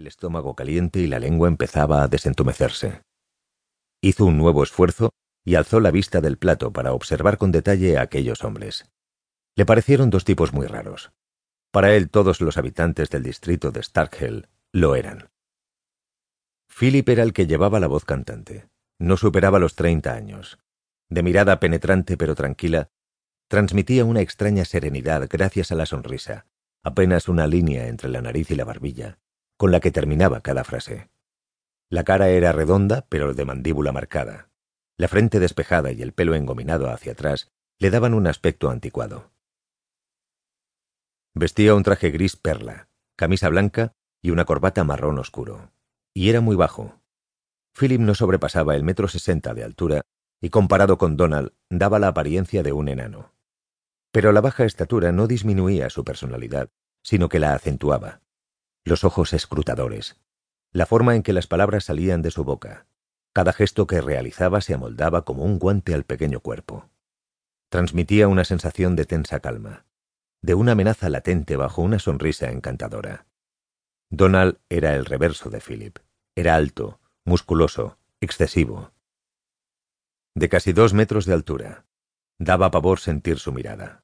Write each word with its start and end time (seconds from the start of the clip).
el 0.00 0.06
estómago 0.06 0.54
caliente 0.56 0.98
y 1.00 1.06
la 1.06 1.18
lengua 1.18 1.46
empezaba 1.46 2.02
a 2.02 2.08
desentumecerse. 2.08 3.02
Hizo 4.00 4.24
un 4.24 4.38
nuevo 4.38 4.62
esfuerzo 4.62 5.10
y 5.44 5.54
alzó 5.54 5.78
la 5.78 5.90
vista 5.90 6.20
del 6.20 6.38
plato 6.38 6.72
para 6.72 6.94
observar 6.94 7.36
con 7.36 7.52
detalle 7.52 7.98
a 7.98 8.02
aquellos 8.02 8.42
hombres. 8.42 8.90
Le 9.56 9.66
parecieron 9.66 10.10
dos 10.10 10.24
tipos 10.24 10.52
muy 10.52 10.66
raros. 10.66 11.12
Para 11.70 11.94
él 11.94 12.10
todos 12.10 12.40
los 12.40 12.56
habitantes 12.56 13.10
del 13.10 13.22
distrito 13.22 13.70
de 13.70 13.82
Starkhill 13.82 14.48
lo 14.72 14.96
eran. 14.96 15.30
Philip 16.68 17.08
era 17.08 17.22
el 17.22 17.32
que 17.32 17.46
llevaba 17.46 17.78
la 17.78 17.86
voz 17.86 18.04
cantante. 18.04 18.68
No 18.98 19.16
superaba 19.16 19.58
los 19.58 19.74
treinta 19.74 20.14
años. 20.14 20.58
De 21.10 21.22
mirada 21.22 21.60
penetrante 21.60 22.16
pero 22.16 22.34
tranquila, 22.34 22.90
transmitía 23.48 24.04
una 24.04 24.20
extraña 24.20 24.64
serenidad 24.64 25.28
gracias 25.28 25.72
a 25.72 25.74
la 25.74 25.84
sonrisa, 25.84 26.46
apenas 26.82 27.28
una 27.28 27.46
línea 27.46 27.88
entre 27.88 28.08
la 28.08 28.22
nariz 28.22 28.50
y 28.50 28.54
la 28.54 28.64
barbilla, 28.64 29.18
con 29.60 29.72
la 29.72 29.80
que 29.80 29.90
terminaba 29.90 30.40
cada 30.40 30.64
frase. 30.64 31.10
La 31.90 32.02
cara 32.02 32.30
era 32.30 32.50
redonda, 32.50 33.04
pero 33.10 33.34
de 33.34 33.44
mandíbula 33.44 33.92
marcada. 33.92 34.48
La 34.96 35.06
frente 35.06 35.38
despejada 35.38 35.92
y 35.92 36.00
el 36.00 36.14
pelo 36.14 36.34
engominado 36.34 36.88
hacia 36.88 37.12
atrás 37.12 37.50
le 37.78 37.90
daban 37.90 38.14
un 38.14 38.26
aspecto 38.26 38.70
anticuado. 38.70 39.32
Vestía 41.34 41.74
un 41.74 41.82
traje 41.82 42.10
gris 42.10 42.36
perla, 42.36 42.88
camisa 43.16 43.50
blanca 43.50 43.92
y 44.22 44.30
una 44.30 44.46
corbata 44.46 44.82
marrón 44.82 45.18
oscuro. 45.18 45.72
Y 46.14 46.30
era 46.30 46.40
muy 46.40 46.56
bajo. 46.56 46.98
Philip 47.78 48.00
no 48.00 48.14
sobrepasaba 48.14 48.76
el 48.76 48.82
metro 48.82 49.08
sesenta 49.08 49.52
de 49.52 49.62
altura 49.62 50.00
y 50.40 50.48
comparado 50.48 50.96
con 50.96 51.18
Donald 51.18 51.52
daba 51.68 51.98
la 51.98 52.08
apariencia 52.08 52.62
de 52.62 52.72
un 52.72 52.88
enano. 52.88 53.34
Pero 54.10 54.32
la 54.32 54.40
baja 54.40 54.64
estatura 54.64 55.12
no 55.12 55.26
disminuía 55.26 55.90
su 55.90 56.02
personalidad, 56.02 56.70
sino 57.02 57.28
que 57.28 57.40
la 57.40 57.52
acentuaba. 57.52 58.22
Los 58.84 59.04
ojos 59.04 59.32
escrutadores, 59.32 60.16
la 60.72 60.86
forma 60.86 61.14
en 61.16 61.22
que 61.22 61.32
las 61.32 61.46
palabras 61.46 61.84
salían 61.84 62.22
de 62.22 62.30
su 62.30 62.44
boca, 62.44 62.86
cada 63.32 63.52
gesto 63.52 63.86
que 63.86 64.00
realizaba 64.00 64.60
se 64.60 64.74
amoldaba 64.74 65.24
como 65.24 65.44
un 65.44 65.58
guante 65.58 65.94
al 65.94 66.04
pequeño 66.04 66.40
cuerpo. 66.40 66.88
Transmitía 67.68 68.26
una 68.26 68.44
sensación 68.44 68.96
de 68.96 69.04
tensa 69.04 69.40
calma, 69.40 69.84
de 70.42 70.54
una 70.54 70.72
amenaza 70.72 71.08
latente 71.10 71.56
bajo 71.56 71.82
una 71.82 71.98
sonrisa 71.98 72.50
encantadora. 72.50 73.26
Donald 74.08 74.58
era 74.68 74.94
el 74.96 75.04
reverso 75.04 75.50
de 75.50 75.60
Philip. 75.60 75.98
Era 76.34 76.56
alto, 76.56 77.00
musculoso, 77.24 77.98
excesivo. 78.20 78.92
De 80.34 80.48
casi 80.48 80.72
dos 80.72 80.94
metros 80.94 81.26
de 81.26 81.34
altura. 81.34 81.84
Daba 82.38 82.70
pavor 82.70 82.98
sentir 82.98 83.38
su 83.38 83.52
mirada. 83.52 84.02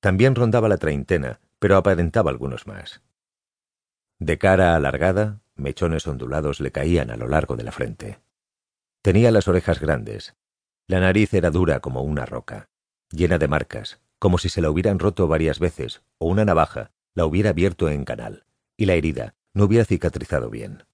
También 0.00 0.34
rondaba 0.34 0.68
la 0.68 0.78
treintena, 0.78 1.40
pero 1.58 1.76
aparentaba 1.76 2.30
algunos 2.30 2.66
más. 2.66 3.02
De 4.20 4.36
cara 4.36 4.76
alargada, 4.76 5.40
mechones 5.56 6.06
ondulados 6.06 6.60
le 6.60 6.72
caían 6.72 7.10
a 7.10 7.16
lo 7.16 7.26
largo 7.26 7.56
de 7.56 7.64
la 7.64 7.72
frente. 7.72 8.20
Tenía 9.00 9.30
las 9.30 9.48
orejas 9.48 9.80
grandes. 9.80 10.36
La 10.86 11.00
nariz 11.00 11.32
era 11.32 11.50
dura 11.50 11.80
como 11.80 12.02
una 12.02 12.26
roca, 12.26 12.68
llena 13.10 13.38
de 13.38 13.48
marcas, 13.48 14.02
como 14.18 14.36
si 14.36 14.50
se 14.50 14.60
la 14.60 14.70
hubieran 14.70 14.98
roto 14.98 15.26
varias 15.26 15.58
veces 15.58 16.02
o 16.18 16.26
una 16.28 16.44
navaja 16.44 16.92
la 17.14 17.24
hubiera 17.24 17.50
abierto 17.50 17.88
en 17.88 18.04
canal, 18.04 18.44
y 18.76 18.84
la 18.84 18.92
herida 18.92 19.34
no 19.54 19.64
hubiera 19.64 19.86
cicatrizado 19.86 20.50
bien. 20.50 20.84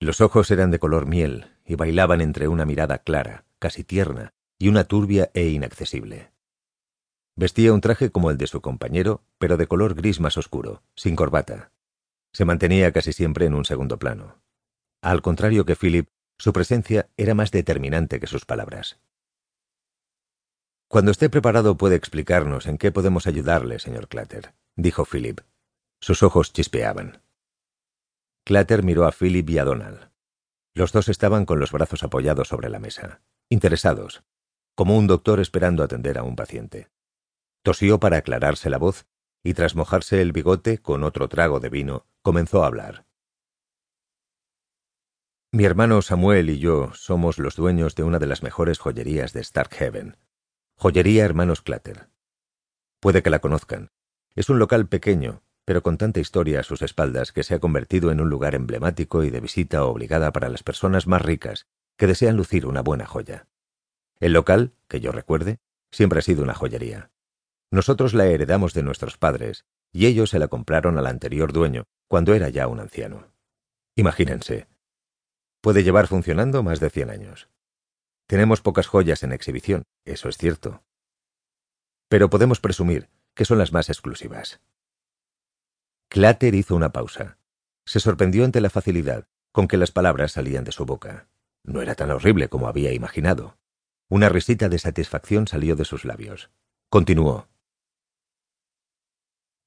Los 0.00 0.20
ojos 0.20 0.50
eran 0.50 0.72
de 0.72 0.80
color 0.80 1.06
miel 1.06 1.46
y 1.64 1.76
bailaban 1.76 2.20
entre 2.22 2.48
una 2.48 2.64
mirada 2.64 2.98
clara, 2.98 3.44
casi 3.60 3.84
tierna, 3.84 4.34
y 4.58 4.66
una 4.66 4.82
turbia 4.82 5.30
e 5.32 5.46
inaccesible. 5.46 6.32
Vestía 7.40 7.72
un 7.72 7.80
traje 7.80 8.10
como 8.10 8.30
el 8.30 8.36
de 8.36 8.46
su 8.46 8.60
compañero, 8.60 9.24
pero 9.38 9.56
de 9.56 9.66
color 9.66 9.94
gris 9.94 10.20
más 10.20 10.36
oscuro, 10.36 10.82
sin 10.94 11.16
corbata. 11.16 11.72
Se 12.34 12.44
mantenía 12.44 12.92
casi 12.92 13.14
siempre 13.14 13.46
en 13.46 13.54
un 13.54 13.64
segundo 13.64 13.98
plano. 13.98 14.42
Al 15.00 15.22
contrario 15.22 15.64
que 15.64 15.74
Philip, 15.74 16.10
su 16.36 16.52
presencia 16.52 17.08
era 17.16 17.32
más 17.32 17.50
determinante 17.50 18.20
que 18.20 18.26
sus 18.26 18.44
palabras. 18.44 19.00
Cuando 20.86 21.12
esté 21.12 21.30
preparado 21.30 21.78
puede 21.78 21.96
explicarnos 21.96 22.66
en 22.66 22.76
qué 22.76 22.92
podemos 22.92 23.26
ayudarle, 23.26 23.78
señor 23.78 24.08
Clatter, 24.08 24.52
dijo 24.76 25.06
Philip. 25.06 25.40
Sus 25.98 26.22
ojos 26.22 26.52
chispeaban. 26.52 27.22
Clatter 28.44 28.82
miró 28.82 29.06
a 29.06 29.12
Philip 29.12 29.48
y 29.48 29.56
a 29.56 29.64
Donald. 29.64 30.10
Los 30.74 30.92
dos 30.92 31.08
estaban 31.08 31.46
con 31.46 31.58
los 31.58 31.72
brazos 31.72 32.02
apoyados 32.02 32.48
sobre 32.48 32.68
la 32.68 32.80
mesa, 32.80 33.22
interesados, 33.48 34.24
como 34.74 34.98
un 34.98 35.06
doctor 35.06 35.40
esperando 35.40 35.82
atender 35.82 36.18
a 36.18 36.22
un 36.22 36.36
paciente. 36.36 36.90
Tosió 37.62 38.00
para 38.00 38.18
aclararse 38.18 38.70
la 38.70 38.78
voz 38.78 39.06
y 39.42 39.54
tras 39.54 39.74
mojarse 39.74 40.20
el 40.22 40.32
bigote 40.32 40.78
con 40.78 41.04
otro 41.04 41.28
trago 41.28 41.60
de 41.60 41.68
vino, 41.68 42.06
comenzó 42.22 42.64
a 42.64 42.66
hablar. 42.66 43.06
Mi 45.52 45.64
hermano 45.64 46.00
Samuel 46.00 46.48
y 46.48 46.58
yo 46.58 46.92
somos 46.94 47.38
los 47.38 47.56
dueños 47.56 47.94
de 47.96 48.04
una 48.04 48.18
de 48.18 48.26
las 48.26 48.42
mejores 48.42 48.78
joyerías 48.78 49.32
de 49.32 49.42
Starkhaven. 49.42 50.16
Joyería 50.76 51.24
Hermanos 51.24 51.60
Clatter. 51.60 52.08
Puede 53.00 53.22
que 53.22 53.30
la 53.30 53.40
conozcan. 53.40 53.90
Es 54.34 54.48
un 54.48 54.58
local 54.58 54.88
pequeño, 54.88 55.42
pero 55.64 55.82
con 55.82 55.98
tanta 55.98 56.20
historia 56.20 56.60
a 56.60 56.62
sus 56.62 56.82
espaldas 56.82 57.32
que 57.32 57.42
se 57.42 57.54
ha 57.54 57.58
convertido 57.58 58.10
en 58.10 58.20
un 58.20 58.30
lugar 58.30 58.54
emblemático 58.54 59.24
y 59.24 59.30
de 59.30 59.40
visita 59.40 59.84
obligada 59.84 60.32
para 60.32 60.48
las 60.48 60.62
personas 60.62 61.06
más 61.06 61.22
ricas 61.22 61.66
que 61.96 62.06
desean 62.06 62.36
lucir 62.36 62.64
una 62.64 62.82
buena 62.82 63.06
joya. 63.06 63.48
El 64.20 64.32
local, 64.32 64.72
que 64.88 65.00
yo 65.00 65.12
recuerde, 65.12 65.58
siempre 65.90 66.20
ha 66.20 66.22
sido 66.22 66.42
una 66.42 66.54
joyería. 66.54 67.10
Nosotros 67.70 68.14
la 68.14 68.26
heredamos 68.26 68.74
de 68.74 68.82
nuestros 68.82 69.16
padres, 69.16 69.64
y 69.92 70.06
ellos 70.06 70.30
se 70.30 70.38
la 70.38 70.48
compraron 70.48 70.98
al 70.98 71.06
anterior 71.06 71.52
dueño, 71.52 71.84
cuando 72.08 72.34
era 72.34 72.48
ya 72.48 72.66
un 72.66 72.80
anciano. 72.80 73.32
Imagínense. 73.96 74.66
Puede 75.60 75.82
llevar 75.84 76.06
funcionando 76.06 76.62
más 76.62 76.80
de 76.80 76.90
cien 76.90 77.10
años. 77.10 77.48
Tenemos 78.26 78.60
pocas 78.60 78.86
joyas 78.86 79.22
en 79.22 79.32
exhibición, 79.32 79.82
eso 80.04 80.28
es 80.28 80.36
cierto. 80.36 80.82
Pero 82.08 82.30
podemos 82.30 82.60
presumir 82.60 83.08
que 83.34 83.44
son 83.44 83.58
las 83.58 83.72
más 83.72 83.88
exclusivas. 83.88 84.60
Clatter 86.08 86.54
hizo 86.54 86.74
una 86.74 86.92
pausa. 86.92 87.38
Se 87.84 88.00
sorprendió 88.00 88.44
ante 88.44 88.60
la 88.60 88.70
facilidad 88.70 89.26
con 89.52 89.68
que 89.68 89.76
las 89.76 89.90
palabras 89.92 90.32
salían 90.32 90.64
de 90.64 90.72
su 90.72 90.84
boca. 90.84 91.28
No 91.64 91.82
era 91.82 91.94
tan 91.94 92.10
horrible 92.10 92.48
como 92.48 92.68
había 92.68 92.92
imaginado. 92.92 93.58
Una 94.08 94.28
risita 94.28 94.68
de 94.68 94.78
satisfacción 94.78 95.46
salió 95.46 95.76
de 95.76 95.84
sus 95.84 96.04
labios. 96.04 96.50
Continuó. 96.88 97.49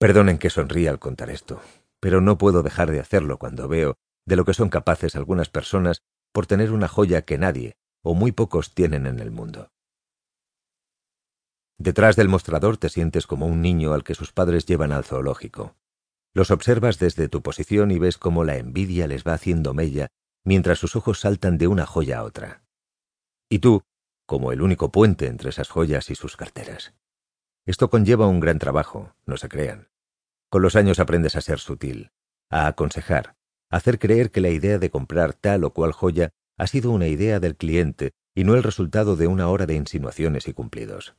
Perdonen 0.00 0.38
que 0.38 0.48
sonría 0.48 0.88
al 0.88 0.98
contar 0.98 1.28
esto, 1.28 1.60
pero 2.00 2.22
no 2.22 2.38
puedo 2.38 2.62
dejar 2.62 2.90
de 2.90 3.00
hacerlo 3.00 3.38
cuando 3.38 3.68
veo 3.68 3.96
de 4.26 4.34
lo 4.34 4.46
que 4.46 4.54
son 4.54 4.70
capaces 4.70 5.14
algunas 5.14 5.50
personas 5.50 6.00
por 6.32 6.46
tener 6.46 6.72
una 6.72 6.88
joya 6.88 7.20
que 7.22 7.36
nadie 7.36 7.76
o 8.02 8.14
muy 8.14 8.32
pocos 8.32 8.72
tienen 8.72 9.06
en 9.06 9.18
el 9.18 9.30
mundo. 9.30 9.68
Detrás 11.78 12.16
del 12.16 12.30
mostrador 12.30 12.78
te 12.78 12.88
sientes 12.88 13.26
como 13.26 13.46
un 13.46 13.60
niño 13.60 13.92
al 13.92 14.02
que 14.02 14.14
sus 14.14 14.32
padres 14.32 14.64
llevan 14.64 14.92
al 14.92 15.04
zoológico. 15.04 15.76
Los 16.32 16.50
observas 16.50 16.98
desde 16.98 17.28
tu 17.28 17.42
posición 17.42 17.90
y 17.90 17.98
ves 17.98 18.16
cómo 18.16 18.42
la 18.42 18.56
envidia 18.56 19.06
les 19.06 19.22
va 19.26 19.34
haciendo 19.34 19.74
mella 19.74 20.08
mientras 20.46 20.78
sus 20.78 20.96
ojos 20.96 21.20
saltan 21.20 21.58
de 21.58 21.66
una 21.66 21.84
joya 21.84 22.20
a 22.20 22.24
otra. 22.24 22.62
Y 23.50 23.58
tú, 23.58 23.82
como 24.24 24.50
el 24.52 24.62
único 24.62 24.90
puente 24.90 25.26
entre 25.26 25.50
esas 25.50 25.68
joyas 25.68 26.08
y 26.08 26.14
sus 26.14 26.38
carteras. 26.38 26.94
Esto 27.70 27.88
conlleva 27.88 28.26
un 28.26 28.40
gran 28.40 28.58
trabajo, 28.58 29.14
no 29.26 29.36
se 29.36 29.48
crean. 29.48 29.90
Con 30.48 30.60
los 30.60 30.74
años 30.74 30.98
aprendes 30.98 31.36
a 31.36 31.40
ser 31.40 31.60
sutil, 31.60 32.10
a 32.50 32.66
aconsejar, 32.66 33.36
a 33.70 33.76
hacer 33.76 34.00
creer 34.00 34.32
que 34.32 34.40
la 34.40 34.48
idea 34.48 34.80
de 34.80 34.90
comprar 34.90 35.34
tal 35.34 35.62
o 35.62 35.72
cual 35.72 35.92
joya 35.92 36.30
ha 36.58 36.66
sido 36.66 36.90
una 36.90 37.06
idea 37.06 37.38
del 37.38 37.54
cliente 37.54 38.10
y 38.34 38.42
no 38.42 38.56
el 38.56 38.64
resultado 38.64 39.14
de 39.14 39.28
una 39.28 39.48
hora 39.48 39.66
de 39.66 39.76
insinuaciones 39.76 40.48
y 40.48 40.52
cumplidos. 40.52 41.14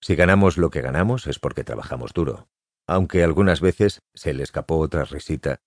Si 0.00 0.16
ganamos 0.16 0.58
lo 0.58 0.70
que 0.70 0.80
ganamos 0.80 1.28
es 1.28 1.38
porque 1.38 1.62
trabajamos 1.62 2.14
duro, 2.14 2.48
aunque 2.88 3.22
algunas 3.22 3.60
veces 3.60 4.02
se 4.12 4.34
le 4.34 4.42
escapó 4.42 4.78
otra 4.78 5.04
risita. 5.04 5.60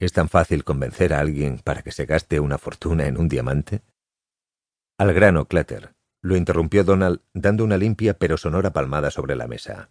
¿Es 0.00 0.12
tan 0.12 0.28
fácil 0.28 0.64
convencer 0.64 1.14
a 1.14 1.20
alguien 1.20 1.60
para 1.60 1.82
que 1.82 1.92
se 1.92 2.06
gaste 2.06 2.40
una 2.40 2.58
fortuna 2.58 3.06
en 3.06 3.16
un 3.16 3.28
diamante? 3.28 3.82
Al 4.98 5.12
grano, 5.12 5.46
Clatter, 5.46 5.94
lo 6.24 6.36
interrumpió 6.36 6.84
Donald 6.84 7.20
dando 7.34 7.64
una 7.64 7.76
limpia 7.76 8.14
pero 8.14 8.38
sonora 8.38 8.72
palmada 8.72 9.10
sobre 9.10 9.36
la 9.36 9.46
mesa. 9.46 9.90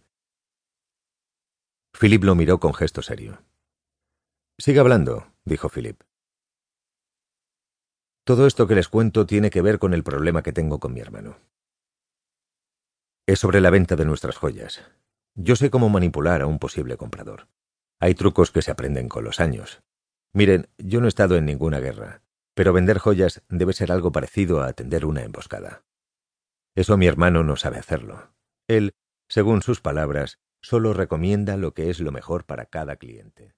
Philip 1.92 2.24
lo 2.24 2.34
miró 2.34 2.58
con 2.58 2.74
gesto 2.74 3.02
serio. 3.02 3.44
Siga 4.58 4.80
hablando, 4.80 5.32
dijo 5.44 5.68
Philip. 5.68 6.02
Todo 8.24 8.48
esto 8.48 8.66
que 8.66 8.74
les 8.74 8.88
cuento 8.88 9.26
tiene 9.26 9.48
que 9.48 9.62
ver 9.62 9.78
con 9.78 9.94
el 9.94 10.02
problema 10.02 10.42
que 10.42 10.52
tengo 10.52 10.80
con 10.80 10.92
mi 10.92 10.98
hermano. 10.98 11.38
Es 13.26 13.38
sobre 13.38 13.60
la 13.60 13.70
venta 13.70 13.94
de 13.94 14.04
nuestras 14.04 14.36
joyas. 14.36 14.82
Yo 15.36 15.54
sé 15.54 15.70
cómo 15.70 15.88
manipular 15.88 16.42
a 16.42 16.46
un 16.46 16.58
posible 16.58 16.96
comprador. 16.96 17.46
Hay 18.00 18.16
trucos 18.16 18.50
que 18.50 18.62
se 18.62 18.72
aprenden 18.72 19.08
con 19.08 19.22
los 19.22 19.38
años. 19.38 19.84
Miren, 20.32 20.68
yo 20.78 20.98
no 20.98 21.06
he 21.06 21.10
estado 21.10 21.36
en 21.36 21.44
ninguna 21.44 21.78
guerra, 21.78 22.22
pero 22.54 22.72
vender 22.72 22.98
joyas 22.98 23.44
debe 23.48 23.72
ser 23.72 23.92
algo 23.92 24.10
parecido 24.10 24.62
a 24.62 24.66
atender 24.66 25.06
una 25.06 25.22
emboscada. 25.22 25.84
Eso 26.76 26.96
mi 26.96 27.06
hermano 27.06 27.44
no 27.44 27.56
sabe 27.56 27.78
hacerlo. 27.78 28.34
Él, 28.68 28.94
según 29.28 29.62
sus 29.62 29.80
palabras, 29.80 30.38
solo 30.60 30.92
recomienda 30.92 31.56
lo 31.56 31.72
que 31.72 31.90
es 31.90 32.00
lo 32.00 32.10
mejor 32.10 32.44
para 32.44 32.66
cada 32.66 32.96
cliente. 32.96 33.54